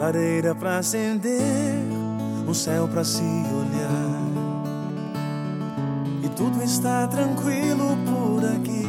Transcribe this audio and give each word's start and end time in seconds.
lareira 0.00 0.54
pra 0.54 0.78
acender, 0.78 1.84
um 2.48 2.54
céu 2.54 2.88
pra 2.88 3.04
se 3.04 3.20
olhar. 3.20 4.30
E 6.24 6.28
tudo 6.30 6.62
está 6.62 7.06
tranquilo 7.06 7.98
por 8.06 8.42
aqui. 8.42 8.86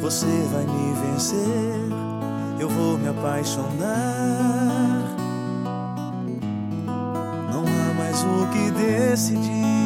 Você 0.00 0.26
vai 0.52 0.64
me 0.64 0.94
vencer, 1.00 2.60
eu 2.60 2.68
vou 2.68 2.96
me 2.96 3.08
apaixonar. 3.08 3.66
Não 7.52 7.64
há 7.64 7.94
mais 7.98 8.22
o 8.22 8.46
que 8.52 8.70
decidir. 8.70 9.83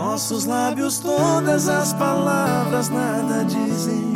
Nossos 0.00 0.46
lábios 0.46 0.98
todas 0.98 1.68
as 1.68 1.92
palavras 1.92 2.88
nada 2.88 3.44
dizem. 3.44 4.14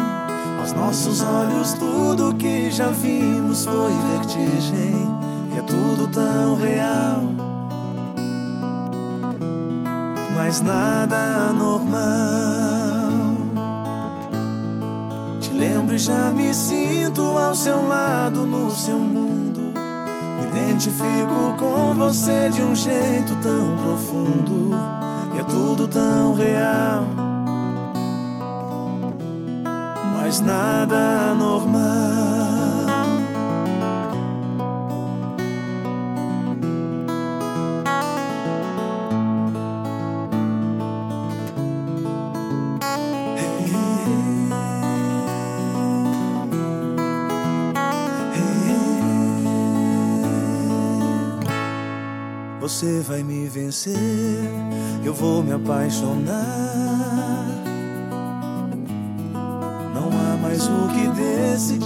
Aos 0.58 0.72
nossos 0.72 1.20
olhos 1.20 1.74
tudo 1.74 2.34
que 2.36 2.70
já 2.70 2.86
vimos 2.86 3.66
foi 3.66 3.92
vertigem. 4.12 4.94
E 5.54 5.58
é 5.58 5.62
tudo 5.62 6.08
tão 6.08 6.56
real, 6.56 7.20
mas 10.34 10.62
nada 10.62 11.52
normal. 11.52 13.12
Te 15.38 15.50
lembro 15.52 15.94
e 15.94 15.98
já 15.98 16.30
me 16.30 16.54
sinto 16.54 17.20
ao 17.20 17.54
seu 17.54 17.86
lado 17.86 18.46
no 18.46 18.70
seu 18.70 18.98
mundo. 18.98 19.60
Me 20.40 20.46
identifico 20.46 21.54
com 21.58 21.94
você 21.94 22.48
de 22.48 22.62
um 22.62 22.74
jeito 22.74 23.36
tão 23.42 23.76
profundo 23.76 25.04
é 25.38 25.42
tudo 25.44 25.88
tão 25.88 26.34
real, 26.34 27.04
mas 30.16 30.40
nada 30.40 31.34
normal. 31.34 32.43
Você 52.64 53.00
vai 53.02 53.22
me 53.22 53.46
vencer, 53.46 53.94
eu 55.04 55.12
vou 55.12 55.42
me 55.42 55.52
apaixonar. 55.52 56.34
Não 59.92 60.08
há 60.08 60.36
mais 60.40 60.66
o 60.66 60.88
que 60.88 61.08
decidir. 61.10 61.84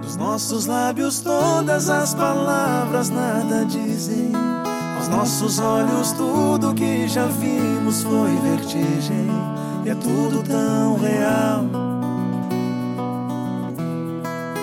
Dos 0.00 0.16
nossos 0.16 0.64
lábios 0.64 1.20
todas 1.20 1.90
as 1.90 2.14
palavras 2.14 3.10
nada 3.10 3.66
dizem. 3.66 4.32
Aos 5.04 5.08
nossos 5.08 5.58
olhos 5.58 6.12
tudo 6.12 6.72
que 6.72 7.06
já 7.06 7.26
vimos 7.26 8.02
foi 8.02 8.34
vertigem 8.36 9.28
e 9.84 9.90
é 9.90 9.94
tudo 9.94 10.42
tão 10.42 10.96
real, 10.96 11.64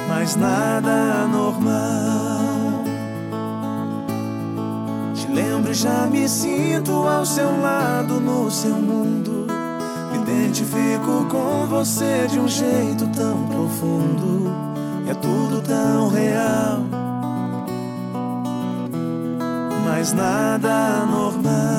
mas 0.09 0.35
nada 0.35 1.28
normal. 1.28 2.84
Te 5.13 5.28
lembro 5.28 5.69
e 5.69 5.75
já 5.75 6.07
me 6.07 6.28
sinto 6.28 6.91
ao 7.08 7.23
seu 7.23 7.62
lado 7.62 8.19
no 8.19 8.50
seu 8.50 8.73
mundo. 8.73 9.46
Me 10.12 10.18
identifico 10.23 11.23
com 11.29 11.68
você 11.68 12.25
de 12.28 12.40
um 12.40 12.47
jeito 12.47 13.06
tão 13.09 13.46
profundo. 13.46 14.52
E 15.06 15.12
é 15.12 15.13
tudo 15.13 15.62
tão 15.62 16.09
real 16.09 17.01
mas 20.02 20.14
nada 20.14 21.06
normal. 21.06 21.71